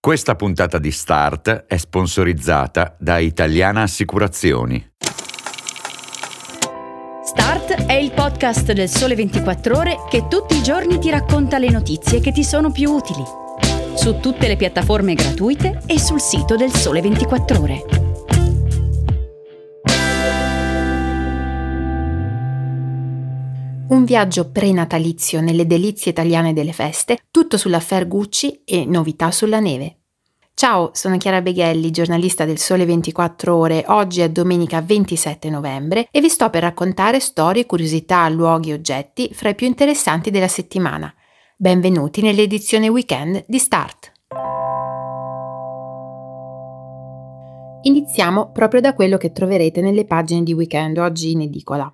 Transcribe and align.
Questa 0.00 0.36
puntata 0.36 0.78
di 0.78 0.92
Start 0.92 1.64
è 1.66 1.76
sponsorizzata 1.76 2.94
da 3.00 3.18
Italiana 3.18 3.82
Assicurazioni. 3.82 4.92
Start 7.24 7.84
è 7.84 7.94
il 7.94 8.12
podcast 8.12 8.70
del 8.72 8.88
Sole 8.88 9.16
24 9.16 9.76
Ore 9.76 9.96
che 10.08 10.28
tutti 10.28 10.56
i 10.56 10.62
giorni 10.62 11.00
ti 11.00 11.10
racconta 11.10 11.58
le 11.58 11.70
notizie 11.70 12.20
che 12.20 12.30
ti 12.30 12.44
sono 12.44 12.70
più 12.70 12.92
utili. 12.92 13.24
Su 13.96 14.20
tutte 14.20 14.46
le 14.46 14.56
piattaforme 14.56 15.14
gratuite 15.14 15.80
e 15.86 15.98
sul 15.98 16.20
sito 16.20 16.54
del 16.54 16.72
Sole 16.72 17.00
24 17.00 17.60
Ore. 17.60 18.07
Un 23.88 24.04
viaggio 24.04 24.50
prenatalizio 24.50 25.40
nelle 25.40 25.66
delizie 25.66 26.10
italiane 26.10 26.52
delle 26.52 26.74
feste, 26.74 27.20
tutto 27.30 27.56
sull'affair 27.56 28.06
Gucci 28.06 28.60
e 28.66 28.84
novità 28.84 29.30
sulla 29.30 29.60
neve. 29.60 30.00
Ciao, 30.52 30.90
sono 30.92 31.16
Chiara 31.16 31.40
Beghelli, 31.40 31.90
giornalista 31.90 32.44
del 32.44 32.58
Sole 32.58 32.84
24 32.84 33.56
Ore. 33.56 33.84
Oggi 33.86 34.20
è 34.20 34.28
domenica 34.28 34.82
27 34.82 35.48
novembre 35.48 36.06
e 36.10 36.20
vi 36.20 36.28
sto 36.28 36.50
per 36.50 36.64
raccontare 36.64 37.18
storie, 37.18 37.64
curiosità, 37.64 38.28
luoghi 38.28 38.70
e 38.70 38.74
oggetti 38.74 39.30
fra 39.32 39.48
i 39.48 39.54
più 39.54 39.66
interessanti 39.66 40.30
della 40.30 40.48
settimana. 40.48 41.10
Benvenuti 41.56 42.20
nell'edizione 42.20 42.88
weekend 42.88 43.46
di 43.48 43.58
Start. 43.58 44.12
Iniziamo 47.80 48.50
proprio 48.52 48.82
da 48.82 48.92
quello 48.92 49.16
che 49.16 49.32
troverete 49.32 49.80
nelle 49.80 50.04
pagine 50.04 50.42
di 50.42 50.52
weekend 50.52 50.98
oggi 50.98 51.30
in 51.30 51.40
edicola. 51.40 51.90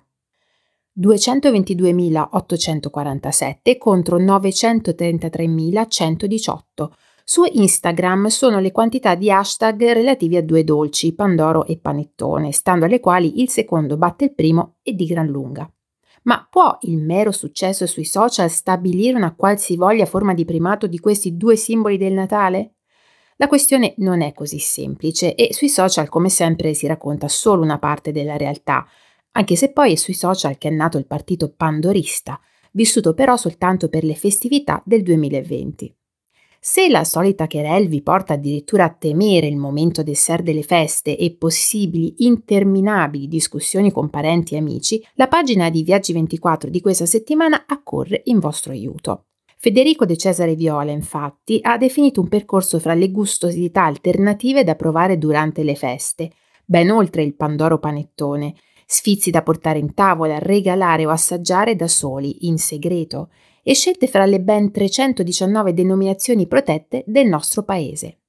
222.847 0.99 3.77
contro 3.77 4.19
933.118. 4.19 6.89
Su 7.27 7.43
Instagram 7.51 8.27
sono 8.27 8.59
le 8.59 8.71
quantità 8.71 9.15
di 9.15 9.31
hashtag 9.31 9.91
relativi 9.91 10.37
a 10.37 10.43
due 10.43 10.63
dolci, 10.63 11.13
Pandoro 11.13 11.65
e 11.65 11.79
Panettone, 11.79 12.51
stando 12.51 12.85
alle 12.85 12.99
quali 12.99 13.41
il 13.41 13.49
secondo 13.49 13.97
batte 13.97 14.25
il 14.25 14.33
primo 14.33 14.75
e 14.83 14.93
di 14.93 15.05
gran 15.05 15.27
lunga. 15.27 15.67
Ma 16.23 16.47
può 16.49 16.77
il 16.81 17.01
mero 17.01 17.31
successo 17.31 17.87
sui 17.87 18.05
social 18.05 18.49
stabilire 18.49 19.17
una 19.17 19.35
qualsivoglia 19.35 20.05
forma 20.05 20.33
di 20.33 20.45
primato 20.45 20.87
di 20.87 20.99
questi 20.99 21.35
due 21.35 21.55
simboli 21.55 21.97
del 21.97 22.13
Natale? 22.13 22.75
La 23.37 23.47
questione 23.47 23.95
non 23.97 24.21
è 24.21 24.33
così 24.33 24.59
semplice 24.59 25.35
e 25.35 25.53
sui 25.53 25.67
social 25.67 26.07
come 26.07 26.29
sempre 26.29 26.73
si 26.73 26.87
racconta 26.87 27.27
solo 27.27 27.63
una 27.63 27.79
parte 27.79 28.11
della 28.11 28.37
realtà, 28.37 28.87
anche 29.37 29.55
se 29.55 29.71
poi 29.71 29.93
è 29.93 29.95
sui 29.95 30.13
social 30.13 30.57
che 30.57 30.69
è 30.69 30.71
nato 30.71 30.97
il 30.97 31.05
partito 31.05 31.53
pandorista, 31.55 32.39
vissuto 32.71 33.13
però 33.13 33.37
soltanto 33.37 33.89
per 33.89 34.03
le 34.03 34.15
festività 34.15 34.81
del 34.85 35.03
2020. 35.03 35.93
Se 36.59 36.89
la 36.89 37.03
solita 37.03 37.45
querel 37.45 37.87
vi 37.87 38.01
porta 38.01 38.33
addirittura 38.33 38.85
a 38.85 38.93
temere 38.93 39.45
il 39.45 39.57
momento 39.57 40.01
del 40.01 40.15
ser 40.15 40.41
delle 40.41 40.63
feste 40.63 41.15
e 41.15 41.35
possibili 41.35 42.25
interminabili 42.25 43.27
discussioni 43.27 43.91
con 43.91 44.09
parenti 44.09 44.55
e 44.55 44.57
amici, 44.57 45.05
la 45.13 45.27
pagina 45.27 45.69
di 45.69 45.83
Viaggi 45.83 46.11
24 46.13 46.69
di 46.69 46.81
questa 46.81 47.05
settimana 47.05 47.65
accorre 47.67 48.21
in 48.25 48.39
vostro 48.39 48.71
aiuto. 48.71 49.25
Federico 49.57 50.05
De 50.05 50.17
Cesare 50.17 50.55
Viola, 50.55 50.91
infatti, 50.91 51.59
ha 51.61 51.77
definito 51.77 52.19
un 52.21 52.29
percorso 52.29 52.79
fra 52.79 52.93
le 52.93 53.11
gustosità 53.11 53.83
alternative 53.83 54.63
da 54.63 54.75
provare 54.75 55.17
durante 55.17 55.61
le 55.63 55.75
feste, 55.75 56.31
ben 56.65 56.89
oltre 56.89 57.21
il 57.21 57.35
Pandoro 57.35 57.77
panettone, 57.77 58.55
sfizi 58.85 59.31
da 59.31 59.41
portare 59.41 59.79
in 59.79 59.93
tavola, 59.93 60.39
regalare 60.39 61.05
o 61.05 61.09
assaggiare 61.09 61.75
da 61.75 61.87
soli, 61.87 62.47
in 62.47 62.57
segreto, 62.57 63.29
e 63.63 63.73
scelte 63.73 64.07
fra 64.07 64.25
le 64.25 64.41
ben 64.41 64.71
319 64.71 65.73
denominazioni 65.73 66.47
protette 66.47 67.03
del 67.07 67.27
nostro 67.27 67.63
paese. 67.63 68.19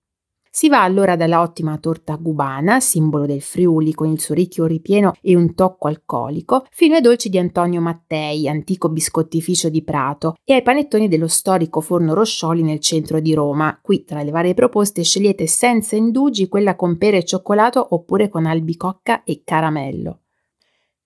Si 0.56 0.70
va 0.70 0.82
allora 0.82 1.16
dalla 1.16 1.42
ottima 1.42 1.76
torta 1.76 2.16
cubana, 2.16 2.80
simbolo 2.80 3.26
del 3.26 3.42
Friuli 3.42 3.92
con 3.92 4.08
il 4.08 4.18
suo 4.18 4.34
ricchio 4.34 4.64
ripieno 4.64 5.12
e 5.20 5.36
un 5.36 5.54
tocco 5.54 5.86
alcolico, 5.86 6.64
fino 6.70 6.94
ai 6.94 7.02
dolci 7.02 7.28
di 7.28 7.36
Antonio 7.36 7.82
Mattei, 7.82 8.48
antico 8.48 8.88
biscottificio 8.88 9.68
di 9.68 9.84
Prato, 9.84 10.36
e 10.42 10.54
ai 10.54 10.62
panettoni 10.62 11.08
dello 11.08 11.28
storico 11.28 11.82
forno 11.82 12.14
Roscioli 12.14 12.62
nel 12.62 12.80
centro 12.80 13.20
di 13.20 13.34
Roma. 13.34 13.78
Qui, 13.82 14.04
tra 14.04 14.22
le 14.22 14.30
varie 14.30 14.54
proposte, 14.54 15.02
scegliete 15.02 15.46
senza 15.46 15.94
indugi 15.94 16.48
quella 16.48 16.74
con 16.74 16.96
pere 16.96 17.18
e 17.18 17.24
cioccolato 17.24 17.88
oppure 17.90 18.30
con 18.30 18.46
albicocca 18.46 19.24
e 19.24 19.42
caramello. 19.44 20.20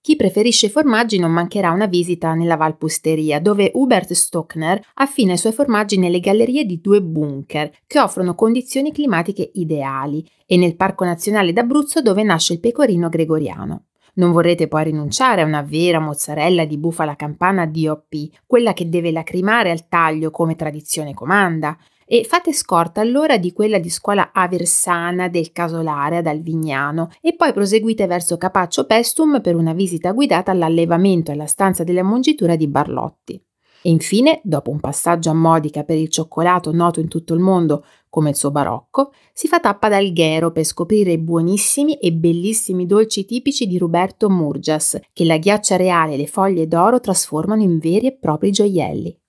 Chi 0.03 0.16
preferisce 0.16 0.66
i 0.66 0.71
formaggi 0.71 1.19
non 1.19 1.31
mancherà 1.31 1.72
una 1.72 1.84
visita 1.84 2.33
nella 2.33 2.56
Valpusteria, 2.56 3.38
dove 3.38 3.71
Hubert 3.75 4.12
Stockner 4.15 4.83
affina 4.94 5.34
i 5.34 5.38
suoi 5.38 5.53
formaggi 5.53 5.99
nelle 5.99 6.21
gallerie 6.21 6.65
di 6.65 6.81
due 6.81 7.03
bunker, 7.03 7.71
che 7.87 8.00
offrono 8.00 8.34
condizioni 8.34 8.93
climatiche 8.93 9.50
ideali, 9.55 10.27
e 10.47 10.56
nel 10.56 10.75
Parco 10.77 11.05
Nazionale 11.05 11.53
d'Abruzzo, 11.53 12.00
dove 12.00 12.22
nasce 12.22 12.55
il 12.55 12.60
pecorino 12.60 13.10
gregoriano. 13.10 13.89
Non 14.15 14.33
vorrete 14.33 14.69
poi 14.69 14.84
rinunciare 14.84 15.43
a 15.43 15.47
una 15.47 15.62
vera 15.62 16.00
mozzarella 16.00 16.65
di 16.65 16.78
bufala 16.78 17.15
campana 17.15 17.66
DOP, 17.66 18.28
quella 18.47 18.72
che 18.72 18.89
deve 18.89 19.12
lacrimare 19.12 19.71
al 19.71 19.87
taglio 19.87 20.31
come 20.31 20.56
tradizione 20.56 21.12
comanda, 21.12 21.77
e 22.12 22.25
fate 22.25 22.53
scorta 22.53 23.00
allora 23.00 23.38
di 23.38 23.53
quella 23.53 23.78
di 23.78 23.88
scuola 23.88 24.32
aversana 24.32 25.28
del 25.28 25.53
casolare 25.53 26.16
ad 26.16 26.26
Alvignano 26.26 27.09
e 27.21 27.37
poi 27.37 27.53
proseguite 27.53 28.09
verso 28.09 28.37
Capaccio 28.37 28.84
Pestum 28.84 29.41
per 29.41 29.54
una 29.54 29.75
visita 29.75 30.10
guidata 30.10 30.50
all'allevamento 30.50 31.31
e 31.31 31.34
alla 31.34 31.47
stanza 31.47 31.84
della 31.84 32.03
mungitura 32.03 32.56
di 32.56 32.66
Barlotti. 32.66 33.41
E 33.82 33.91
infine, 33.91 34.41
dopo 34.43 34.72
un 34.72 34.81
passaggio 34.81 35.31
a 35.31 35.34
Modica 35.34 35.84
per 35.84 35.98
il 35.98 36.09
cioccolato 36.09 36.72
noto 36.72 36.98
in 36.98 37.06
tutto 37.06 37.32
il 37.32 37.38
mondo 37.38 37.84
come 38.09 38.31
il 38.31 38.37
suo 38.37 38.50
barocco, 38.50 39.12
si 39.32 39.47
fa 39.47 39.60
tappa 39.60 39.87
ad 39.87 39.92
Alghero 39.92 40.50
per 40.50 40.65
scoprire 40.65 41.12
i 41.12 41.19
buonissimi 41.19 41.94
e 41.94 42.12
bellissimi 42.12 42.87
dolci 42.87 43.25
tipici 43.25 43.69
di 43.69 43.78
Roberto 43.78 44.28
Murgias, 44.28 44.98
che 45.12 45.25
la 45.25 45.38
ghiaccia 45.38 45.77
reale 45.77 46.15
e 46.15 46.16
le 46.16 46.27
foglie 46.27 46.66
d'oro 46.66 46.98
trasformano 46.98 47.62
in 47.62 47.78
veri 47.78 48.09
e 48.09 48.16
propri 48.16 48.50
gioielli. 48.50 49.19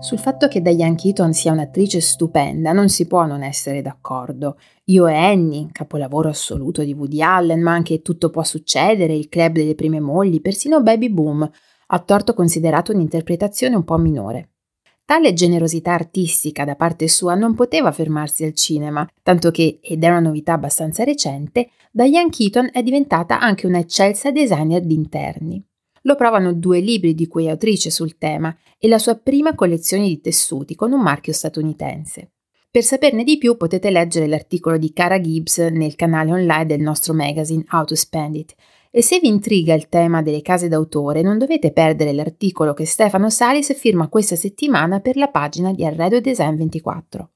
Sul 0.00 0.18
fatto 0.18 0.48
che 0.48 0.62
Diane 0.62 0.94
Keaton 0.94 1.34
sia 1.34 1.52
un'attrice 1.52 2.00
stupenda 2.00 2.72
non 2.72 2.88
si 2.88 3.06
può 3.06 3.26
non 3.26 3.42
essere 3.42 3.82
d'accordo. 3.82 4.56
Io 4.86 5.06
e 5.06 5.14
Annie, 5.14 5.68
capolavoro 5.70 6.30
assoluto 6.30 6.82
di 6.82 6.94
Woody 6.94 7.20
Allen, 7.20 7.60
ma 7.60 7.72
anche 7.72 8.00
Tutto 8.00 8.30
può 8.30 8.42
succedere, 8.42 9.14
Il 9.14 9.28
club 9.28 9.52
delle 9.52 9.74
prime 9.74 10.00
mogli, 10.00 10.40
persino 10.40 10.82
Baby 10.82 11.10
Boom, 11.10 11.48
ha 11.88 11.98
torto 11.98 12.32
considerato 12.32 12.92
un'interpretazione 12.92 13.76
un 13.76 13.84
po' 13.84 13.98
minore. 13.98 14.52
Tale 15.04 15.34
generosità 15.34 15.92
artistica 15.92 16.64
da 16.64 16.76
parte 16.76 17.06
sua 17.06 17.34
non 17.34 17.54
poteva 17.54 17.92
fermarsi 17.92 18.44
al 18.44 18.54
cinema, 18.54 19.06
tanto 19.22 19.50
che, 19.50 19.80
ed 19.82 20.02
è 20.02 20.08
una 20.08 20.20
novità 20.20 20.54
abbastanza 20.54 21.04
recente, 21.04 21.68
Diane 21.92 22.30
Keaton 22.30 22.70
è 22.72 22.82
diventata 22.82 23.38
anche 23.38 23.66
una 23.66 23.78
eccelsa 23.78 24.30
designer 24.30 24.80
di 24.80 24.94
interni. 24.94 25.64
Lo 26.02 26.14
provano 26.14 26.52
due 26.52 26.80
libri 26.80 27.14
di 27.14 27.26
cui 27.26 27.46
è 27.46 27.50
autrice 27.50 27.90
sul 27.90 28.16
tema 28.16 28.56
e 28.78 28.88
la 28.88 28.98
sua 28.98 29.16
prima 29.16 29.54
collezione 29.54 30.08
di 30.08 30.20
tessuti 30.20 30.74
con 30.74 30.92
un 30.92 31.02
marchio 31.02 31.32
statunitense. 31.32 32.32
Per 32.70 32.82
saperne 32.84 33.24
di 33.24 33.36
più 33.36 33.56
potete 33.56 33.90
leggere 33.90 34.28
l'articolo 34.28 34.78
di 34.78 34.92
Cara 34.92 35.20
Gibbs 35.20 35.58
nel 35.58 35.96
canale 35.96 36.30
online 36.30 36.66
del 36.66 36.80
nostro 36.80 37.12
magazine 37.12 37.64
How 37.70 37.84
to 37.84 37.96
Spend 37.96 38.36
It. 38.36 38.54
E 38.92 39.02
se 39.02 39.18
vi 39.18 39.28
intriga 39.28 39.74
il 39.74 39.88
tema 39.88 40.22
delle 40.22 40.40
case 40.40 40.68
d'autore, 40.68 41.22
non 41.22 41.36
dovete 41.36 41.72
perdere 41.72 42.12
l'articolo 42.12 42.72
che 42.72 42.86
Stefano 42.86 43.28
Salis 43.28 43.76
firma 43.76 44.08
questa 44.08 44.36
settimana 44.36 45.00
per 45.00 45.16
la 45.16 45.28
pagina 45.28 45.72
di 45.72 45.84
Arredo 45.84 46.20
Design 46.20 46.56
24. 46.56 47.30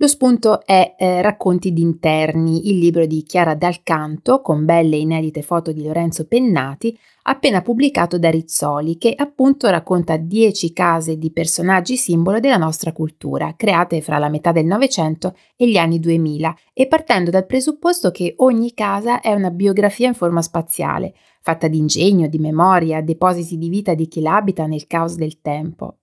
Lo 0.00 0.08
spunto 0.08 0.64
è 0.64 0.94
eh, 0.96 1.20
Racconti 1.20 1.74
d'interni, 1.74 2.70
il 2.70 2.78
libro 2.78 3.04
di 3.04 3.22
Chiara 3.22 3.54
Dalcanto, 3.54 4.40
con 4.40 4.64
belle 4.64 4.96
inedite 4.96 5.42
foto 5.42 5.72
di 5.72 5.82
Lorenzo 5.82 6.26
Pennati, 6.26 6.98
appena 7.24 7.60
pubblicato 7.60 8.18
da 8.18 8.30
Rizzoli, 8.30 8.96
che 8.96 9.12
appunto 9.14 9.68
racconta 9.68 10.16
10 10.16 10.72
case 10.72 11.18
di 11.18 11.30
personaggi 11.30 11.98
simbolo 11.98 12.40
della 12.40 12.56
nostra 12.56 12.92
cultura, 12.92 13.52
create 13.58 14.00
fra 14.00 14.16
la 14.16 14.30
metà 14.30 14.52
del 14.52 14.64
Novecento 14.64 15.36
e 15.54 15.68
gli 15.68 15.76
anni 15.76 16.00
2000, 16.00 16.56
e 16.72 16.86
partendo 16.86 17.30
dal 17.30 17.44
presupposto 17.44 18.10
che 18.10 18.32
ogni 18.38 18.72
casa 18.72 19.20
è 19.20 19.34
una 19.34 19.50
biografia 19.50 20.08
in 20.08 20.14
forma 20.14 20.40
spaziale, 20.40 21.12
fatta 21.42 21.68
di 21.68 21.76
ingegno, 21.76 22.26
di 22.26 22.38
memoria, 22.38 23.02
depositi 23.02 23.58
di 23.58 23.68
vita 23.68 23.92
di 23.92 24.08
chi 24.08 24.22
l'abita 24.22 24.64
nel 24.64 24.86
caos 24.86 25.16
del 25.16 25.42
tempo. 25.42 25.99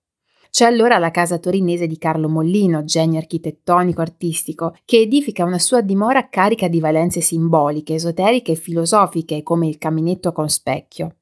C'è 0.50 0.64
allora 0.64 0.98
la 0.98 1.10
casa 1.10 1.38
torinese 1.38 1.86
di 1.86 1.98
Carlo 1.98 2.28
Mollino, 2.28 2.84
genio 2.84 3.18
architettonico 3.18 4.00
artistico, 4.00 4.74
che 4.84 5.00
edifica 5.00 5.44
una 5.44 5.58
sua 5.58 5.82
dimora 5.82 6.28
carica 6.28 6.68
di 6.68 6.80
valenze 6.80 7.20
simboliche, 7.20 7.94
esoteriche 7.94 8.52
e 8.52 8.56
filosofiche, 8.56 9.42
come 9.42 9.68
il 9.68 9.78
caminetto 9.78 10.32
con 10.32 10.48
specchio. 10.48 11.16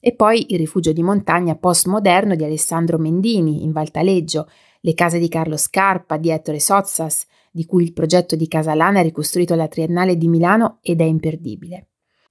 E 0.00 0.14
poi 0.14 0.46
il 0.52 0.58
rifugio 0.58 0.92
di 0.92 1.02
montagna 1.02 1.56
postmoderno 1.56 2.36
di 2.36 2.44
Alessandro 2.44 2.98
Mendini, 2.98 3.64
in 3.64 3.72
Valtaleggio, 3.72 4.48
le 4.80 4.94
case 4.94 5.18
di 5.18 5.28
Carlo 5.28 5.56
Scarpa, 5.56 6.16
di 6.16 6.30
Ettore 6.30 6.60
Sozzas, 6.60 7.26
di 7.50 7.66
cui 7.66 7.82
il 7.82 7.92
progetto 7.92 8.36
di 8.36 8.46
Casalana 8.46 9.00
è 9.00 9.02
ricostruito 9.02 9.54
alla 9.54 9.68
Triennale 9.68 10.16
di 10.16 10.28
Milano 10.28 10.78
ed 10.82 11.00
è 11.00 11.04
imperdibile. 11.04 11.88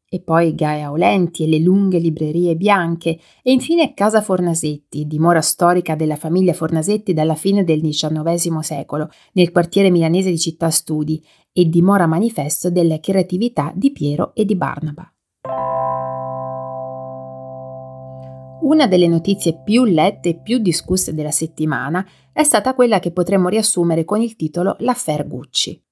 E 0.09 0.21
poi 0.21 0.55
Gaia 0.55 0.91
Olenti 0.91 1.43
e 1.43 1.47
le 1.47 1.59
lunghe 1.59 1.99
librerie 1.99 2.55
bianche, 2.55 3.19
e 3.41 3.51
infine 3.51 3.93
Casa 3.93 4.21
Fornasetti, 4.21 5.05
dimora 5.05 5.41
storica 5.41 5.95
della 5.95 6.15
famiglia 6.15 6.53
Fornasetti 6.53 7.13
dalla 7.13 7.35
fine 7.35 7.63
del 7.63 7.81
XIX 7.81 8.59
secolo, 8.59 9.09
nel 9.33 9.51
quartiere 9.51 9.89
milanese 9.89 10.29
di 10.29 10.39
Città 10.39 10.69
Studi, 10.69 11.21
e 11.51 11.65
dimora 11.65 12.05
manifesto 12.05 12.69
della 12.69 12.99
creatività 12.99 13.71
di 13.75 13.91
Piero 13.91 14.33
e 14.35 14.45
di 14.45 14.55
Barnaba. 14.55 15.11
Una 18.59 18.87
delle 18.87 19.07
notizie 19.07 19.61
più 19.63 19.85
lette 19.85 20.29
e 20.29 20.39
più 20.41 20.57
discusse 20.57 21.13
della 21.13 21.31
settimana 21.31 22.05
è 22.33 22.43
stata 22.43 22.73
quella 22.73 22.99
che 22.99 23.11
potremmo 23.11 23.49
riassumere 23.49 24.03
con 24.03 24.21
il 24.21 24.35
titolo 24.35 24.75
L'affair 24.79 25.27
Gucci. 25.27 25.86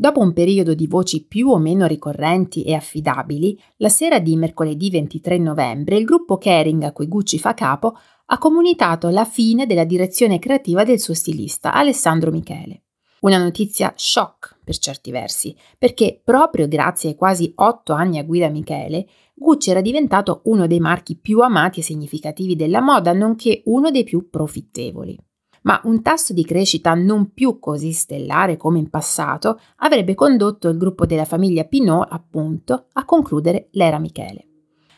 Dopo 0.00 0.20
un 0.20 0.32
periodo 0.32 0.72
di 0.72 0.86
voci 0.86 1.26
più 1.26 1.50
o 1.50 1.58
meno 1.58 1.84
ricorrenti 1.84 2.62
e 2.62 2.72
affidabili, 2.72 3.60
la 3.76 3.90
sera 3.90 4.18
di 4.18 4.34
mercoledì 4.34 4.88
23 4.88 5.36
novembre 5.36 5.98
il 5.98 6.06
gruppo 6.06 6.38
Kering 6.38 6.84
a 6.84 6.92
cui 6.92 7.06
Gucci 7.06 7.38
fa 7.38 7.52
capo 7.52 7.98
ha 8.24 8.38
comunicato 8.38 9.10
la 9.10 9.26
fine 9.26 9.66
della 9.66 9.84
direzione 9.84 10.38
creativa 10.38 10.84
del 10.84 10.98
suo 10.98 11.12
stilista 11.12 11.74
Alessandro 11.74 12.30
Michele. 12.30 12.84
Una 13.20 13.36
notizia 13.36 13.92
shock 13.94 14.60
per 14.64 14.78
certi 14.78 15.10
versi, 15.10 15.54
perché 15.76 16.18
proprio 16.24 16.66
grazie 16.66 17.10
ai 17.10 17.14
quasi 17.14 17.52
otto 17.56 17.92
anni 17.92 18.18
a 18.18 18.24
guida 18.24 18.48
Michele, 18.48 19.06
Gucci 19.34 19.68
era 19.68 19.82
diventato 19.82 20.40
uno 20.44 20.66
dei 20.66 20.80
marchi 20.80 21.18
più 21.18 21.40
amati 21.40 21.80
e 21.80 21.82
significativi 21.82 22.56
della 22.56 22.80
moda, 22.80 23.12
nonché 23.12 23.60
uno 23.66 23.90
dei 23.90 24.04
più 24.04 24.30
profittevoli 24.30 25.18
ma 25.62 25.80
un 25.84 26.02
tasso 26.02 26.32
di 26.32 26.44
crescita 26.44 26.94
non 26.94 27.32
più 27.32 27.58
così 27.58 27.92
stellare 27.92 28.56
come 28.56 28.78
in 28.78 28.90
passato 28.90 29.60
avrebbe 29.76 30.14
condotto 30.14 30.68
il 30.68 30.76
gruppo 30.76 31.06
della 31.06 31.24
famiglia 31.24 31.64
Pinot, 31.64 32.06
appunto, 32.10 32.86
a 32.92 33.04
concludere 33.04 33.68
l'era 33.72 33.98
Michele. 33.98 34.44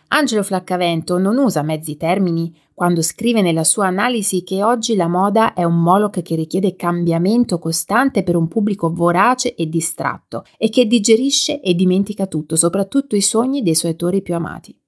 Angelo 0.08 0.42
Flaccavento 0.42 1.16
non 1.16 1.38
usa 1.38 1.62
mezzi 1.62 1.96
termini 1.96 2.54
quando 2.74 3.00
scrive 3.00 3.40
nella 3.40 3.64
sua 3.64 3.86
analisi 3.86 4.42
che 4.42 4.62
oggi 4.62 4.94
la 4.94 5.08
moda 5.08 5.54
è 5.54 5.64
un 5.64 5.80
moloch 5.80 6.20
che 6.20 6.34
richiede 6.34 6.76
cambiamento 6.76 7.58
costante 7.58 8.22
per 8.22 8.36
un 8.36 8.46
pubblico 8.46 8.92
vorace 8.92 9.54
e 9.54 9.68
distratto 9.68 10.44
e 10.58 10.68
che 10.68 10.86
digerisce 10.86 11.62
e 11.62 11.74
dimentica 11.74 12.26
tutto, 12.26 12.56
soprattutto 12.56 13.16
i 13.16 13.22
sogni 13.22 13.62
dei 13.62 13.74
suoi 13.74 13.92
attori 13.92 14.20
più 14.20 14.34
amati. 14.34 14.78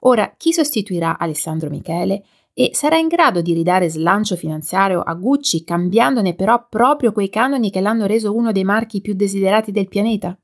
Ora, 0.00 0.34
chi 0.36 0.52
sostituirà 0.52 1.16
Alessandro 1.16 1.70
Michele? 1.70 2.24
E 2.58 2.70
sarà 2.72 2.96
in 2.96 3.06
grado 3.06 3.42
di 3.42 3.52
ridare 3.52 3.90
slancio 3.90 4.34
finanziario 4.34 5.02
a 5.02 5.12
Gucci 5.12 5.62
cambiandone 5.62 6.34
però 6.34 6.66
proprio 6.70 7.12
quei 7.12 7.28
canoni 7.28 7.70
che 7.70 7.82
l'hanno 7.82 8.06
reso 8.06 8.34
uno 8.34 8.50
dei 8.50 8.64
marchi 8.64 9.02
più 9.02 9.12
desiderati 9.12 9.72
del 9.72 9.88
pianeta? 9.88 10.34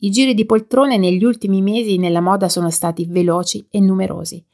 I 0.00 0.10
giri 0.10 0.34
di 0.34 0.44
poltrone 0.44 0.98
negli 0.98 1.24
ultimi 1.24 1.62
mesi 1.62 1.96
nella 1.96 2.20
moda 2.20 2.50
sono 2.50 2.68
stati 2.68 3.06
veloci 3.06 3.66
e 3.70 3.80
numerosi. 3.80 4.44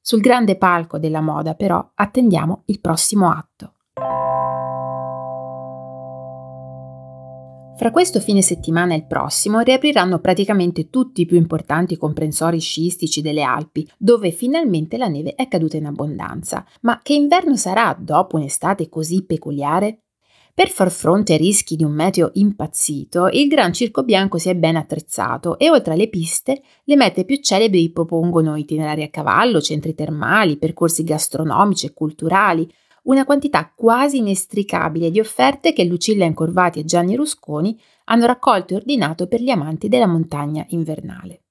Sul 0.00 0.20
grande 0.20 0.56
palco 0.56 1.00
della 1.00 1.20
moda 1.20 1.54
però 1.54 1.90
attendiamo 1.96 2.62
il 2.66 2.78
prossimo 2.78 3.32
atto. 3.32 3.79
Fra 7.80 7.92
questo 7.92 8.20
fine 8.20 8.42
settimana 8.42 8.92
e 8.92 8.98
il 8.98 9.06
prossimo 9.06 9.60
riapriranno 9.60 10.18
praticamente 10.18 10.90
tutti 10.90 11.22
i 11.22 11.24
più 11.24 11.38
importanti 11.38 11.96
comprensori 11.96 12.60
sciistici 12.60 13.22
delle 13.22 13.40
Alpi, 13.40 13.88
dove 13.96 14.32
finalmente 14.32 14.98
la 14.98 15.08
neve 15.08 15.34
è 15.34 15.48
caduta 15.48 15.78
in 15.78 15.86
abbondanza. 15.86 16.62
Ma 16.82 17.00
che 17.02 17.14
inverno 17.14 17.56
sarà 17.56 17.96
dopo 17.98 18.36
un'estate 18.36 18.90
così 18.90 19.24
peculiare? 19.24 20.02
Per 20.52 20.68
far 20.68 20.90
fronte 20.90 21.32
ai 21.32 21.38
rischi 21.38 21.74
di 21.74 21.84
un 21.84 21.92
meteo 21.92 22.32
impazzito, 22.34 23.28
il 23.28 23.48
Gran 23.48 23.72
Circo 23.72 24.02
Bianco 24.02 24.36
si 24.36 24.50
è 24.50 24.54
ben 24.54 24.76
attrezzato 24.76 25.58
e 25.58 25.70
oltre 25.70 25.94
alle 25.94 26.10
piste 26.10 26.60
le 26.84 26.96
mete 26.96 27.24
più 27.24 27.36
celebri 27.36 27.90
propongono 27.92 28.56
itinerari 28.56 29.04
a 29.04 29.08
cavallo, 29.08 29.58
centri 29.62 29.94
termali, 29.94 30.58
percorsi 30.58 31.02
gastronomici 31.02 31.86
e 31.86 31.94
culturali, 31.94 32.70
una 33.04 33.24
quantità 33.24 33.72
quasi 33.74 34.18
inestricabile 34.18 35.10
di 35.10 35.20
offerte 35.20 35.72
che 35.72 35.84
Lucilla 35.84 36.24
Incorvati 36.24 36.80
e 36.80 36.84
Gianni 36.84 37.16
Rusconi 37.16 37.78
hanno 38.04 38.26
raccolto 38.26 38.74
e 38.74 38.76
ordinato 38.76 39.26
per 39.26 39.40
gli 39.40 39.50
amanti 39.50 39.88
della 39.88 40.06
montagna 40.06 40.64
invernale. 40.68 41.42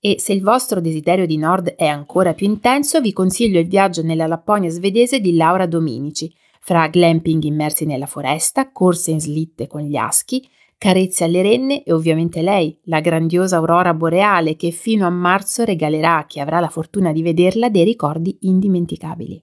E 0.00 0.16
se 0.18 0.32
il 0.32 0.42
vostro 0.42 0.80
desiderio 0.80 1.26
di 1.26 1.36
nord 1.36 1.70
è 1.70 1.86
ancora 1.86 2.32
più 2.32 2.46
intenso, 2.46 3.00
vi 3.00 3.12
consiglio 3.12 3.58
il 3.58 3.66
viaggio 3.66 4.02
nella 4.02 4.26
Lapponia 4.26 4.70
svedese 4.70 5.20
di 5.20 5.34
Laura 5.34 5.66
Dominici, 5.66 6.32
fra 6.60 6.86
glamping 6.88 7.42
immersi 7.42 7.84
nella 7.84 8.06
foresta, 8.06 8.70
corse 8.70 9.10
in 9.10 9.20
slitte 9.20 9.66
con 9.66 9.80
gli 9.80 9.96
aschi, 9.96 10.46
carezze 10.76 11.24
alle 11.24 11.42
renne 11.42 11.82
e 11.82 11.92
ovviamente 11.92 12.42
lei, 12.42 12.78
la 12.84 13.00
grandiosa 13.00 13.56
aurora 13.56 13.92
boreale 13.92 14.54
che 14.54 14.70
fino 14.70 15.04
a 15.04 15.10
marzo 15.10 15.64
regalerà 15.64 16.18
a 16.18 16.26
chi 16.26 16.38
avrà 16.38 16.60
la 16.60 16.68
fortuna 16.68 17.10
di 17.12 17.22
vederla 17.22 17.68
dei 17.68 17.84
ricordi 17.84 18.38
indimenticabili. 18.42 19.42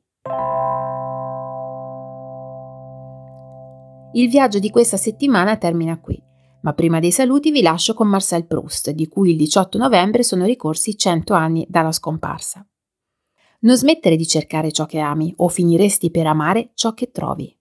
Il 4.15 4.29
viaggio 4.29 4.59
di 4.59 4.69
questa 4.69 4.95
settimana 4.95 5.57
termina 5.57 5.99
qui, 5.99 6.17
ma 6.61 6.71
prima 6.71 7.01
dei 7.01 7.11
saluti 7.11 7.51
vi 7.51 7.61
lascio 7.61 7.93
con 7.93 8.07
Marcel 8.07 8.47
Proust, 8.47 8.91
di 8.91 9.09
cui 9.09 9.31
il 9.31 9.35
18 9.35 9.77
novembre 9.77 10.23
sono 10.23 10.45
ricorsi 10.45 10.97
100 10.97 11.33
anni 11.33 11.65
dalla 11.67 11.91
scomparsa. 11.91 12.65
Non 13.59 13.75
smettere 13.75 14.15
di 14.15 14.25
cercare 14.25 14.71
ciò 14.71 14.85
che 14.85 14.99
ami 14.99 15.33
o 15.35 15.49
finiresti 15.49 16.11
per 16.11 16.27
amare 16.27 16.71
ciò 16.75 16.93
che 16.93 17.11
trovi. 17.11 17.53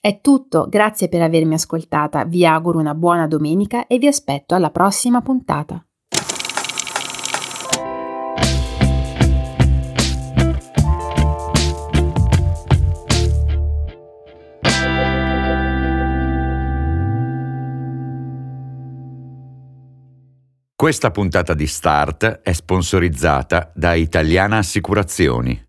È 0.00 0.20
tutto, 0.20 0.66
grazie 0.68 1.08
per 1.08 1.22
avermi 1.22 1.54
ascoltata, 1.54 2.24
vi 2.24 2.44
auguro 2.44 2.80
una 2.80 2.94
buona 2.96 3.28
domenica 3.28 3.86
e 3.86 3.98
vi 3.98 4.08
aspetto 4.08 4.56
alla 4.56 4.70
prossima 4.70 5.22
puntata. 5.22 5.86
Questa 20.80 21.10
puntata 21.10 21.52
di 21.52 21.66
Start 21.66 22.40
è 22.40 22.52
sponsorizzata 22.54 23.70
da 23.74 23.92
Italiana 23.92 24.56
Assicurazioni. 24.56 25.68